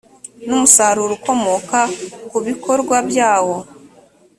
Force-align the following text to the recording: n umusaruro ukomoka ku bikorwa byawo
n 0.47 0.49
umusaruro 0.57 1.11
ukomoka 1.17 1.79
ku 2.29 2.37
bikorwa 2.47 2.97
byawo 3.09 3.57